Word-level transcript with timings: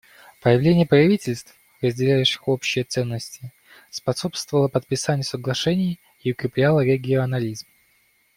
Появление 0.41 0.87
правительств, 0.87 1.53
разделяющих 1.81 2.47
общие 2.47 2.83
ценности, 2.83 3.53
способствовало 3.91 4.67
подписанию 4.67 5.23
соглашений 5.23 5.99
и 6.23 6.31
укрепляло 6.31 6.83
регионализм. 6.83 7.67